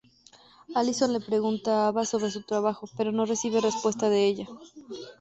Alison 0.81 1.11
le 1.15 1.21
pregunta 1.29 1.69
a 1.75 1.87
Ava 1.89 2.03
sobre 2.05 2.31
su 2.31 2.41
trabajo 2.41 2.83
pero 2.97 3.09
no 3.11 3.27
recibe 3.31 3.61
respuesta 3.69 4.09
de 4.09 4.25
ella. 4.29 4.47